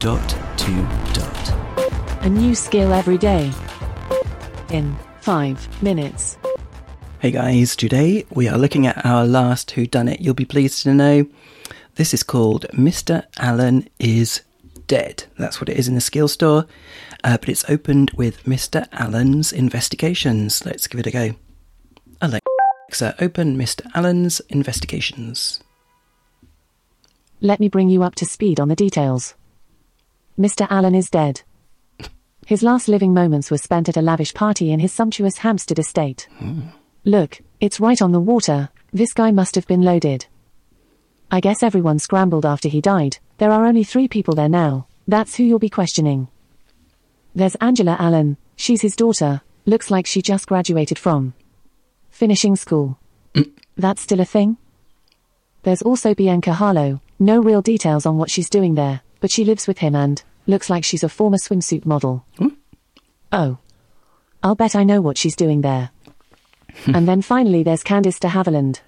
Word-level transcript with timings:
dot 0.00 0.30
to 0.56 0.72
dot. 1.12 2.24
A 2.24 2.28
new 2.30 2.54
skill 2.54 2.94
every 2.94 3.18
day. 3.18 3.52
In 4.70 4.96
5 5.20 5.82
minutes. 5.82 6.38
Hey 7.18 7.30
guys, 7.30 7.76
today 7.76 8.24
we 8.30 8.48
are 8.48 8.56
looking 8.56 8.86
at 8.86 9.04
our 9.04 9.26
last 9.26 9.72
Who 9.72 9.86
Done 9.86 10.08
It. 10.08 10.22
You'll 10.22 10.32
be 10.32 10.46
pleased 10.46 10.84
to 10.84 10.94
know 10.94 11.26
this 11.96 12.14
is 12.14 12.22
called 12.22 12.64
Mr. 12.72 13.26
Allen 13.36 13.90
is 13.98 14.40
Dead. 14.86 15.24
That's 15.36 15.60
what 15.60 15.68
it 15.68 15.76
is 15.76 15.86
in 15.86 15.96
the 15.96 16.00
skill 16.00 16.28
store, 16.28 16.64
uh, 17.22 17.36
but 17.36 17.50
it's 17.50 17.68
opened 17.68 18.12
with 18.12 18.44
Mr. 18.44 18.88
Allen's 18.92 19.52
investigations. 19.52 20.64
Let's 20.64 20.86
give 20.86 21.00
it 21.00 21.08
a 21.08 21.10
go. 21.10 21.34
Alexa, 22.22 23.16
open 23.20 23.58
Mr. 23.58 23.86
Allen's 23.94 24.40
investigations. 24.48 25.62
Let 27.42 27.60
me 27.60 27.68
bring 27.68 27.90
you 27.90 28.02
up 28.02 28.14
to 28.14 28.24
speed 28.24 28.58
on 28.58 28.68
the 28.68 28.76
details. 28.76 29.34
Mr. 30.40 30.66
Allen 30.70 30.94
is 30.94 31.10
dead. 31.10 31.42
His 32.46 32.62
last 32.62 32.88
living 32.88 33.12
moments 33.12 33.50
were 33.50 33.58
spent 33.58 33.90
at 33.90 33.98
a 33.98 34.00
lavish 34.00 34.32
party 34.32 34.72
in 34.72 34.80
his 34.80 34.90
sumptuous 34.90 35.36
Hampstead 35.36 35.78
estate. 35.78 36.28
Look, 37.04 37.40
it's 37.60 37.78
right 37.78 38.00
on 38.00 38.12
the 38.12 38.20
water. 38.20 38.70
This 38.90 39.12
guy 39.12 39.32
must 39.32 39.54
have 39.54 39.66
been 39.66 39.82
loaded. 39.82 40.24
I 41.30 41.40
guess 41.40 41.62
everyone 41.62 41.98
scrambled 41.98 42.46
after 42.46 42.70
he 42.70 42.80
died. 42.80 43.18
There 43.36 43.50
are 43.50 43.66
only 43.66 43.84
three 43.84 44.08
people 44.08 44.34
there 44.34 44.48
now. 44.48 44.86
That's 45.06 45.34
who 45.36 45.44
you'll 45.44 45.58
be 45.58 45.68
questioning. 45.68 46.28
There's 47.34 47.54
Angela 47.56 47.96
Allen. 48.00 48.38
She's 48.56 48.80
his 48.80 48.96
daughter. 48.96 49.42
Looks 49.66 49.90
like 49.90 50.06
she 50.06 50.22
just 50.22 50.48
graduated 50.48 50.98
from 50.98 51.34
finishing 52.08 52.56
school. 52.56 52.98
That's 53.76 54.00
still 54.00 54.20
a 54.20 54.24
thing? 54.24 54.56
There's 55.64 55.82
also 55.82 56.14
Bianca 56.14 56.54
Harlow. 56.54 57.02
No 57.18 57.42
real 57.42 57.60
details 57.60 58.06
on 58.06 58.16
what 58.16 58.30
she's 58.30 58.48
doing 58.48 58.74
there, 58.74 59.02
but 59.20 59.30
she 59.30 59.44
lives 59.44 59.66
with 59.66 59.78
him 59.78 59.94
and 59.94 60.22
looks 60.46 60.70
like 60.70 60.84
she's 60.84 61.04
a 61.04 61.08
former 61.08 61.36
swimsuit 61.36 61.84
model. 61.86 62.24
Hmm? 62.38 62.48
Oh. 63.32 63.58
I'll 64.42 64.54
bet 64.54 64.74
I 64.74 64.84
know 64.84 65.00
what 65.00 65.18
she's 65.18 65.36
doing 65.36 65.60
there. 65.60 65.90
Hmm. 66.84 66.94
and 66.94 67.08
then 67.08 67.20
finally 67.22 67.62
there's 67.62 67.82
Candice 67.82 68.20
de 68.20 68.28
Havilland. 68.28 68.80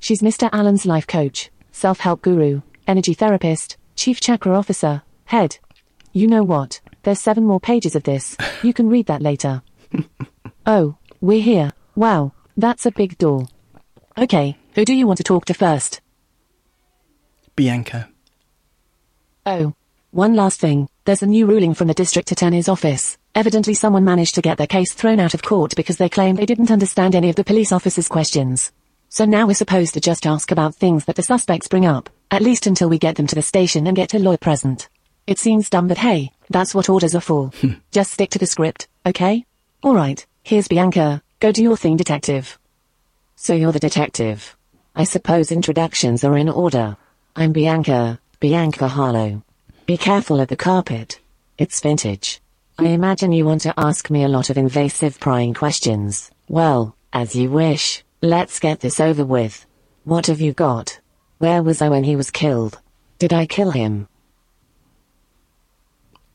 She's 0.00 0.22
Mr. 0.22 0.48
Allen's 0.52 0.86
life 0.86 1.06
coach, 1.06 1.50
self 1.70 2.00
help 2.00 2.22
guru, 2.22 2.62
energy 2.86 3.14
therapist, 3.14 3.76
chief 3.94 4.20
chakra 4.20 4.56
officer, 4.56 5.02
head. 5.26 5.58
You 6.12 6.26
know 6.26 6.42
what? 6.42 6.80
There's 7.02 7.20
seven 7.20 7.44
more 7.44 7.60
pages 7.60 7.94
of 7.96 8.02
this. 8.04 8.36
You 8.62 8.72
can 8.72 8.88
read 8.88 9.06
that 9.06 9.22
later. 9.22 9.62
oh, 10.66 10.96
we're 11.20 11.42
here. 11.42 11.72
Wow, 11.96 12.32
that's 12.56 12.86
a 12.86 12.92
big 12.92 13.18
door. 13.18 13.46
Okay, 14.16 14.56
who 14.74 14.84
do 14.84 14.94
you 14.94 15.06
want 15.06 15.16
to 15.18 15.24
talk 15.24 15.44
to 15.46 15.54
first? 15.54 16.00
Bianca. 17.56 18.08
Oh. 19.44 19.74
One 20.12 20.36
last 20.36 20.60
thing. 20.60 20.90
There's 21.06 21.22
a 21.22 21.26
new 21.26 21.46
ruling 21.46 21.72
from 21.72 21.88
the 21.88 21.94
district 21.94 22.30
attorney's 22.32 22.68
office. 22.68 23.16
Evidently 23.34 23.72
someone 23.72 24.04
managed 24.04 24.34
to 24.34 24.42
get 24.42 24.58
their 24.58 24.66
case 24.66 24.92
thrown 24.92 25.18
out 25.18 25.32
of 25.32 25.42
court 25.42 25.74
because 25.74 25.96
they 25.96 26.10
claim 26.10 26.36
they 26.36 26.44
didn't 26.44 26.70
understand 26.70 27.14
any 27.14 27.30
of 27.30 27.36
the 27.36 27.44
police 27.44 27.72
officer's 27.72 28.08
questions. 28.08 28.72
So 29.08 29.24
now 29.24 29.46
we're 29.46 29.54
supposed 29.54 29.94
to 29.94 30.02
just 30.02 30.26
ask 30.26 30.50
about 30.50 30.74
things 30.74 31.06
that 31.06 31.16
the 31.16 31.22
suspects 31.22 31.66
bring 31.66 31.86
up, 31.86 32.10
at 32.30 32.42
least 32.42 32.66
until 32.66 32.90
we 32.90 32.98
get 32.98 33.16
them 33.16 33.26
to 33.26 33.34
the 33.34 33.40
station 33.40 33.86
and 33.86 33.96
get 33.96 34.12
a 34.12 34.18
lawyer 34.18 34.36
present. 34.36 34.90
It 35.26 35.38
seems 35.38 35.70
dumb 35.70 35.88
but 35.88 35.96
hey, 35.96 36.32
that's 36.50 36.74
what 36.74 36.90
orders 36.90 37.14
are 37.14 37.22
for. 37.22 37.48
Hmm. 37.48 37.72
just 37.90 38.12
stick 38.12 38.28
to 38.32 38.38
the 38.38 38.44
script, 38.44 38.88
okay? 39.06 39.46
Alright, 39.82 40.26
here's 40.42 40.68
Bianca. 40.68 41.22
Go 41.40 41.52
do 41.52 41.62
your 41.62 41.78
thing, 41.78 41.96
detective. 41.96 42.58
So 43.36 43.54
you're 43.54 43.72
the 43.72 43.78
detective. 43.78 44.58
I 44.94 45.04
suppose 45.04 45.50
introductions 45.50 46.22
are 46.22 46.36
in 46.36 46.50
order. 46.50 46.98
I'm 47.34 47.52
Bianca, 47.52 48.20
Bianca 48.40 48.88
Harlow. 48.88 49.42
Be 49.92 49.98
careful 49.98 50.40
of 50.40 50.48
the 50.48 50.56
carpet. 50.56 51.20
It's 51.58 51.78
vintage. 51.80 52.40
I 52.78 52.86
imagine 52.86 53.30
you 53.30 53.44
want 53.44 53.60
to 53.60 53.74
ask 53.76 54.08
me 54.08 54.24
a 54.24 54.34
lot 54.36 54.48
of 54.48 54.56
invasive 54.56 55.20
prying 55.20 55.52
questions. 55.52 56.30
Well, 56.48 56.96
as 57.12 57.36
you 57.36 57.50
wish. 57.50 58.02
Let's 58.22 58.58
get 58.58 58.80
this 58.80 59.00
over 59.00 59.22
with. 59.22 59.66
What 60.04 60.28
have 60.28 60.40
you 60.40 60.54
got? 60.54 60.98
Where 61.40 61.62
was 61.62 61.82
I 61.82 61.90
when 61.90 62.04
he 62.04 62.16
was 62.16 62.30
killed? 62.30 62.80
Did 63.18 63.34
I 63.34 63.44
kill 63.44 63.72
him? 63.72 64.08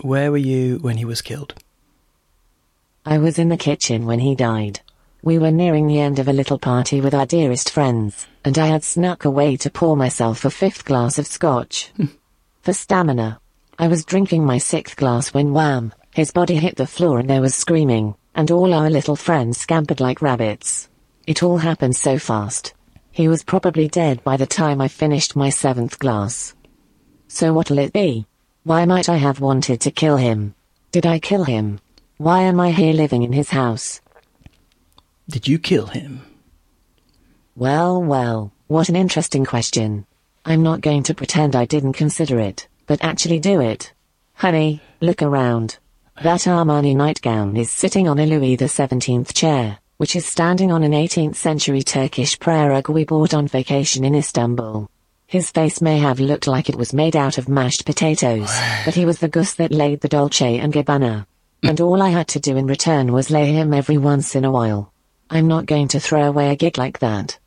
Where 0.00 0.30
were 0.30 0.38
you 0.38 0.78
when 0.78 0.96
he 0.96 1.04
was 1.04 1.20
killed? 1.20 1.52
I 3.04 3.18
was 3.18 3.38
in 3.38 3.50
the 3.50 3.58
kitchen 3.58 4.06
when 4.06 4.20
he 4.20 4.34
died. 4.34 4.80
We 5.22 5.36
were 5.36 5.50
nearing 5.50 5.88
the 5.88 6.00
end 6.00 6.18
of 6.18 6.26
a 6.26 6.32
little 6.32 6.58
party 6.58 7.02
with 7.02 7.12
our 7.12 7.26
dearest 7.26 7.68
friends, 7.68 8.26
and 8.46 8.56
I 8.56 8.68
had 8.68 8.82
snuck 8.82 9.26
away 9.26 9.58
to 9.58 9.68
pour 9.68 9.94
myself 9.94 10.46
a 10.46 10.50
fifth 10.50 10.86
glass 10.86 11.18
of 11.18 11.26
scotch. 11.26 11.92
For 12.62 12.72
stamina. 12.72 13.41
I 13.82 13.88
was 13.88 14.04
drinking 14.04 14.44
my 14.44 14.58
sixth 14.58 14.94
glass 14.94 15.34
when 15.34 15.52
wham, 15.52 15.92
his 16.14 16.30
body 16.30 16.54
hit 16.54 16.76
the 16.76 16.86
floor 16.86 17.18
and 17.18 17.28
there 17.28 17.40
was 17.40 17.52
screaming, 17.52 18.14
and 18.32 18.48
all 18.48 18.72
our 18.72 18.88
little 18.88 19.16
friends 19.16 19.58
scampered 19.58 19.98
like 19.98 20.22
rabbits. 20.22 20.88
It 21.26 21.42
all 21.42 21.58
happened 21.58 21.96
so 21.96 22.16
fast. 22.16 22.74
He 23.10 23.26
was 23.26 23.42
probably 23.42 23.88
dead 23.88 24.22
by 24.22 24.36
the 24.36 24.46
time 24.46 24.80
I 24.80 24.86
finished 24.86 25.34
my 25.34 25.50
seventh 25.50 25.98
glass. 25.98 26.54
So 27.26 27.52
what'll 27.52 27.80
it 27.80 27.92
be? 27.92 28.24
Why 28.62 28.84
might 28.84 29.08
I 29.08 29.16
have 29.16 29.40
wanted 29.40 29.80
to 29.80 29.90
kill 29.90 30.16
him? 30.16 30.54
Did 30.92 31.04
I 31.04 31.18
kill 31.18 31.42
him? 31.42 31.80
Why 32.18 32.42
am 32.42 32.60
I 32.60 32.70
here 32.70 32.94
living 32.94 33.24
in 33.24 33.32
his 33.32 33.50
house? 33.50 34.00
Did 35.28 35.48
you 35.48 35.58
kill 35.58 35.86
him? 35.88 36.20
Well, 37.56 38.00
well, 38.00 38.52
what 38.68 38.88
an 38.88 38.94
interesting 38.94 39.44
question. 39.44 40.06
I'm 40.44 40.62
not 40.62 40.82
going 40.82 41.02
to 41.02 41.14
pretend 41.14 41.56
I 41.56 41.64
didn't 41.64 41.94
consider 41.94 42.38
it, 42.38 42.68
but 42.92 43.02
actually 43.02 43.40
do 43.40 43.58
it. 43.58 43.90
Honey, 44.34 44.78
look 45.00 45.22
around. 45.22 45.78
That 46.22 46.40
Armani 46.40 46.94
nightgown 46.94 47.56
is 47.56 47.70
sitting 47.70 48.06
on 48.06 48.18
a 48.18 48.26
Louis 48.26 48.54
XVII 48.54 49.24
chair, 49.32 49.78
which 49.96 50.14
is 50.14 50.26
standing 50.26 50.70
on 50.70 50.82
an 50.82 50.92
18th 50.92 51.36
century 51.36 51.82
Turkish 51.82 52.38
prayer 52.38 52.68
rug 52.68 52.90
we 52.90 53.06
bought 53.06 53.32
on 53.32 53.48
vacation 53.48 54.04
in 54.04 54.14
Istanbul. 54.14 54.90
His 55.26 55.50
face 55.50 55.80
may 55.80 55.96
have 56.00 56.20
looked 56.20 56.46
like 56.46 56.68
it 56.68 56.76
was 56.76 56.92
made 56.92 57.16
out 57.16 57.38
of 57.38 57.48
mashed 57.48 57.86
potatoes, 57.86 58.54
but 58.84 58.94
he 58.94 59.06
was 59.06 59.20
the 59.20 59.28
goose 59.28 59.54
that 59.54 59.72
laid 59.72 60.02
the 60.02 60.08
Dolce 60.08 60.58
and 60.58 60.70
Gabbana. 60.70 61.24
And 61.62 61.80
all 61.80 62.02
I 62.02 62.10
had 62.10 62.28
to 62.28 62.40
do 62.40 62.58
in 62.58 62.66
return 62.66 63.10
was 63.10 63.30
lay 63.30 63.52
him 63.52 63.72
every 63.72 63.96
once 63.96 64.36
in 64.36 64.44
a 64.44 64.52
while. 64.52 64.92
I'm 65.30 65.48
not 65.48 65.64
going 65.64 65.88
to 65.88 65.98
throw 65.98 66.24
away 66.24 66.50
a 66.50 66.56
gig 66.56 66.76
like 66.76 66.98
that. 66.98 67.38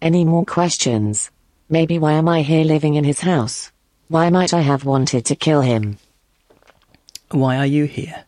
Any 0.00 0.24
more 0.24 0.46
questions? 0.46 1.30
Maybe 1.68 1.98
why 1.98 2.12
am 2.12 2.30
I 2.30 2.40
here 2.40 2.64
living 2.64 2.94
in 2.94 3.04
his 3.04 3.20
house? 3.20 3.72
Why 4.10 4.28
might 4.28 4.52
I 4.52 4.62
have 4.62 4.84
wanted 4.84 5.24
to 5.26 5.36
kill 5.36 5.60
him? 5.60 5.98
Why 7.30 7.58
are 7.58 7.66
you 7.66 7.84
here? 7.84 8.24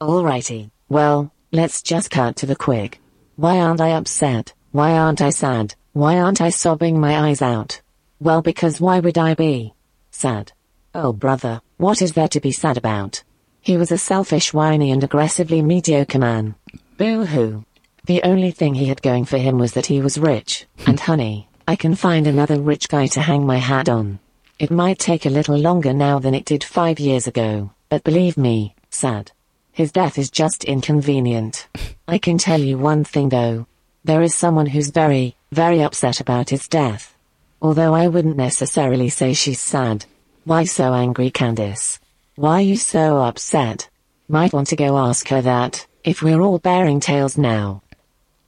Alrighty, 0.00 0.70
well, 0.88 1.32
let's 1.50 1.82
just 1.82 2.08
cut 2.08 2.36
to 2.36 2.46
the 2.46 2.54
quick. 2.54 3.00
Why 3.34 3.58
aren't 3.58 3.80
I 3.80 3.88
upset? 3.88 4.52
Why 4.70 4.92
aren't 4.92 5.20
I 5.20 5.30
sad? 5.30 5.74
Why 5.92 6.20
aren't 6.20 6.40
I 6.40 6.50
sobbing 6.50 7.00
my 7.00 7.18
eyes 7.18 7.42
out? 7.42 7.80
Well, 8.20 8.42
because 8.42 8.80
why 8.80 9.00
would 9.00 9.18
I 9.18 9.34
be 9.34 9.74
sad? 10.12 10.52
Oh, 10.94 11.12
brother, 11.12 11.60
what 11.78 12.00
is 12.00 12.12
there 12.12 12.28
to 12.28 12.38
be 12.38 12.52
sad 12.52 12.76
about? 12.76 13.24
He 13.60 13.76
was 13.76 13.90
a 13.90 13.98
selfish, 13.98 14.54
whiny, 14.54 14.92
and 14.92 15.02
aggressively 15.02 15.62
mediocre 15.62 16.20
man. 16.20 16.54
Boo 16.96 17.24
hoo. 17.24 17.64
The 18.04 18.22
only 18.22 18.52
thing 18.52 18.74
he 18.74 18.86
had 18.86 19.02
going 19.02 19.24
for 19.24 19.38
him 19.38 19.58
was 19.58 19.72
that 19.72 19.86
he 19.86 20.00
was 20.00 20.16
rich, 20.16 20.66
and 20.86 21.00
honey, 21.00 21.48
I 21.66 21.74
can 21.74 21.96
find 21.96 22.28
another 22.28 22.60
rich 22.60 22.88
guy 22.88 23.08
to 23.08 23.20
hang 23.20 23.44
my 23.44 23.56
hat 23.56 23.88
on. 23.88 24.20
It 24.56 24.70
might 24.70 25.00
take 25.00 25.26
a 25.26 25.30
little 25.30 25.56
longer 25.56 25.92
now 25.92 26.20
than 26.20 26.32
it 26.32 26.44
did 26.44 26.62
five 26.62 27.00
years 27.00 27.26
ago, 27.26 27.72
but 27.88 28.04
believe 28.04 28.36
me, 28.36 28.76
sad. 28.88 29.32
His 29.72 29.90
death 29.90 30.16
is 30.16 30.30
just 30.30 30.62
inconvenient. 30.62 31.66
I 32.08 32.18
can 32.18 32.38
tell 32.38 32.60
you 32.60 32.78
one 32.78 33.02
thing 33.02 33.30
though. 33.30 33.66
There 34.04 34.22
is 34.22 34.34
someone 34.34 34.66
who's 34.66 34.90
very, 34.90 35.34
very 35.50 35.82
upset 35.82 36.20
about 36.20 36.50
his 36.50 36.68
death. 36.68 37.16
Although 37.60 37.94
I 37.94 38.06
wouldn't 38.06 38.36
necessarily 38.36 39.08
say 39.08 39.32
she's 39.32 39.60
sad. 39.60 40.04
Why 40.44 40.64
so 40.64 40.94
angry, 40.94 41.32
Candice? 41.32 41.98
Why 42.36 42.58
are 42.58 42.62
you 42.62 42.76
so 42.76 43.22
upset? 43.22 43.88
Might 44.28 44.52
want 44.52 44.68
to 44.68 44.76
go 44.76 44.98
ask 44.98 45.28
her 45.28 45.42
that, 45.42 45.86
if 46.04 46.22
we're 46.22 46.40
all 46.40 46.58
bearing 46.58 47.00
tales 47.00 47.36
now. 47.36 47.82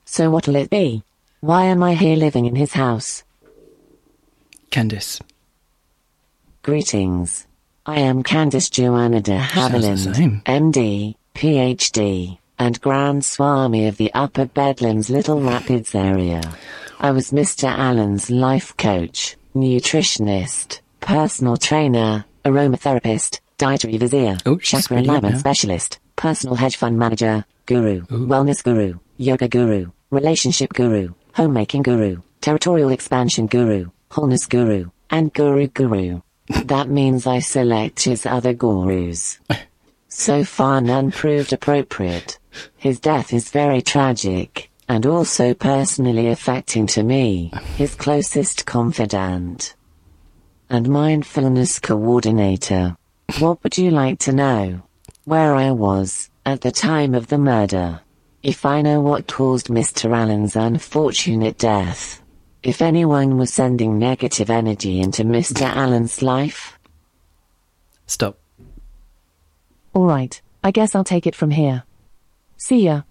So 0.05 0.31
what'll 0.31 0.57
it 0.57 0.71
be? 0.71 1.03
Why 1.41 1.65
am 1.65 1.83
I 1.83 1.95
here 1.95 2.17
living 2.17 2.47
in 2.47 2.55
his 2.55 2.75
house? 2.75 3.25
Candice. 4.71 5.21
Greetings. 6.67 7.47
I 7.87 8.01
am 8.01 8.25
Candice 8.25 8.69
Joanna 8.69 9.21
de 9.21 9.39
Haviland. 9.39 10.43
MD, 10.43 11.15
PhD, 11.33 12.39
and 12.59 12.81
Grand 12.81 13.25
Swami 13.25 13.87
of 13.87 13.99
the 13.99 14.13
Upper 14.13 14.47
Bedlam's 14.47 15.09
Little 15.09 15.41
Rapids 15.41 15.95
area. 15.95 16.41
I 16.99 17.13
was 17.13 17.31
Mr. 17.31 17.69
Allen's 17.69 18.31
life 18.31 18.77
coach, 18.77 19.37
nutritionist, 19.55 20.81
personal 20.99 21.57
trainer, 21.57 22.25
aromatherapist, 22.45 23.39
dietary 23.59 23.97
vizier, 23.99 24.37
Oh, 24.45 24.59
she's 24.59 24.89
chakra 24.89 25.03
alignment 25.03 25.39
specialist, 25.39 26.01
personal 26.17 26.57
hedge 26.57 26.75
fund 26.75 26.99
manager, 26.99 27.45
guru, 27.67 28.01
wellness 28.07 28.65
guru, 28.65 28.99
yoga 29.19 29.47
guru, 29.47 29.93
relationship 30.11 30.73
guru, 30.73 31.15
homemaking 31.35 31.85
guru, 31.85 32.23
territorial 32.41 32.91
expansion 32.91 33.47
guru, 33.47 33.93
wholeness 34.11 34.47
guru, 34.47 34.91
and 35.11 35.33
guru 35.33 35.69
guru. 35.69 36.23
That 36.49 36.89
means 36.89 37.27
I 37.27 37.41
select 37.41 38.05
his 38.05 38.27
other 38.27 38.53
gurus. 38.53 39.39
So 40.09 40.45
far 40.45 40.81
none 40.81 41.11
proved 41.11 41.53
appropriate. 41.53 42.39
His 42.79 42.99
death 42.99 43.35
is 43.35 43.51
very 43.51 43.83
tragic, 43.83 44.71
and 44.89 45.05
also 45.05 45.53
personally 45.53 46.29
affecting 46.29 46.87
to 46.87 47.03
me, 47.03 47.53
his 47.77 47.95
closest 47.95 48.65
confidant 48.65 49.75
and 50.71 50.89
mindfulness 50.89 51.79
coordinator. 51.79 52.97
What 53.39 53.63
would 53.63 53.79
you 53.79 53.91
like 53.91 54.19
to 54.21 54.33
know? 54.33 54.83
Where 55.25 55.55
I 55.55 55.71
was, 55.71 56.31
at 56.45 56.61
the 56.61 56.73
time 56.73 57.15
of 57.15 57.29
the 57.29 57.39
murder. 57.39 58.01
If 58.43 58.65
I 58.65 58.83
know 58.83 59.01
what 59.01 59.27
caused 59.27 59.69
Mr. 59.69 60.17
Allen's 60.17 60.57
unfortunate 60.57 61.59
death. 61.59 62.23
If 62.67 62.83
anyone 62.83 63.37
was 63.39 63.55
sending 63.55 63.97
negative 63.97 64.51
energy 64.51 64.99
into 65.01 65.23
Mr. 65.23 65.63
Allen's 65.63 66.21
life. 66.21 66.81
Stop. 68.09 68.41
All 69.93 70.07
right, 70.07 70.43
I 70.65 70.73
guess 70.73 70.93
I'll 70.93 71.05
take 71.05 71.29
it 71.29 71.37
from 71.37 71.53
here. 71.53 71.85
See 72.57 72.81
ya. 72.81 73.03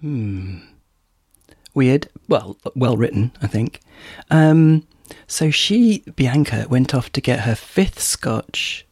Hmm. 0.00 0.58
Weird. 1.72 2.08
Well, 2.26 2.58
well 2.74 2.96
written, 2.96 3.30
I 3.40 3.46
think. 3.46 3.78
Um, 4.28 4.88
so 5.28 5.52
she, 5.52 6.02
Bianca, 6.16 6.66
went 6.68 6.96
off 6.96 7.12
to 7.12 7.20
get 7.20 7.40
her 7.40 7.54
fifth 7.54 8.00
scotch, 8.00 8.84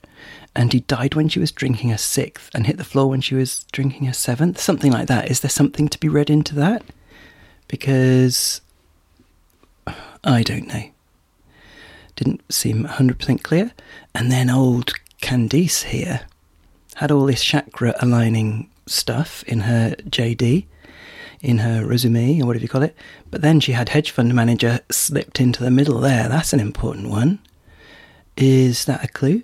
and 0.54 0.72
he 0.72 0.78
died 0.78 1.16
when 1.16 1.28
she 1.28 1.40
was 1.40 1.50
drinking 1.50 1.90
her 1.90 1.98
sixth, 1.98 2.50
and 2.54 2.68
hit 2.68 2.76
the 2.76 2.84
floor 2.84 3.08
when 3.08 3.20
she 3.20 3.34
was 3.34 3.66
drinking 3.72 4.06
her 4.06 4.12
seventh. 4.12 4.60
Something 4.60 4.92
like 4.92 5.08
that. 5.08 5.28
Is 5.28 5.40
there 5.40 5.50
something 5.50 5.88
to 5.88 5.98
be 5.98 6.08
read 6.08 6.30
into 6.30 6.54
that? 6.54 6.84
Because 7.66 8.60
I 10.24 10.42
don't 10.42 10.68
know. 10.68 10.84
Didn't 12.16 12.52
seem 12.52 12.84
100% 12.84 13.42
clear. 13.42 13.72
And 14.14 14.30
then 14.30 14.50
old 14.50 14.92
Candice 15.20 15.84
here 15.84 16.22
had 16.96 17.10
all 17.10 17.24
this 17.24 17.42
chakra 17.42 17.94
aligning 18.00 18.68
stuff 18.86 19.42
in 19.44 19.60
her 19.60 19.94
JD, 20.08 20.66
in 21.40 21.58
her 21.58 21.84
resume, 21.84 22.40
or 22.40 22.46
whatever 22.46 22.62
you 22.62 22.68
call 22.68 22.82
it. 22.82 22.96
But 23.30 23.42
then 23.42 23.60
she 23.60 23.72
had 23.72 23.88
hedge 23.88 24.10
fund 24.10 24.34
manager 24.34 24.80
slipped 24.90 25.40
into 25.40 25.62
the 25.62 25.70
middle 25.70 25.98
there. 25.98 26.28
That's 26.28 26.52
an 26.52 26.60
important 26.60 27.08
one. 27.08 27.38
Is 28.36 28.84
that 28.84 29.04
a 29.04 29.08
clue? 29.08 29.42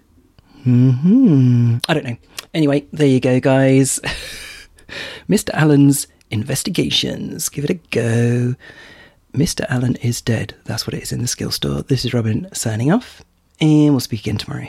Hmm. 0.65 1.79
I 1.89 1.95
don't 1.95 2.05
know. 2.05 2.17
Anyway, 2.55 2.87
there 2.93 3.07
you 3.07 3.21
go, 3.21 3.41
guys. 3.41 4.01
Mr. 5.29 5.51
Allen's 5.55 6.07
investigations. 6.31 7.49
Give 7.49 7.65
it 7.65 7.71
a 7.71 7.75
go. 7.75 8.55
Mr. 9.33 9.65
Allen 9.69 9.97
is 9.97 10.21
dead. 10.21 10.55
That's 10.65 10.87
what 10.87 10.95
it 10.95 11.03
is 11.03 11.13
in 11.13 11.21
the 11.21 11.29
skill 11.29 11.51
store. 11.51 11.83
This 11.83 12.05
is 12.05 12.15
Robin 12.15 12.49
signing 12.53 12.91
off, 12.93 13.23
and 13.61 13.91
we'll 13.91 14.01
speak 14.01 14.21
again 14.21 14.39
tomorrow. 14.39 14.69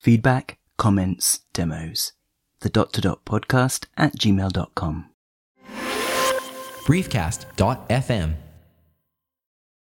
Feedback, 0.00 0.58
comments, 0.76 1.40
demos. 1.52 2.12
The 2.60 2.68
dot 2.68 2.92
to 2.94 3.00
dot 3.00 3.24
podcast 3.24 3.86
at 3.96 4.14
gmail.com. 4.16 5.10
briefcast.fm 6.86 8.34